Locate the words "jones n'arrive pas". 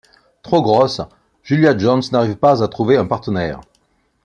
1.77-2.63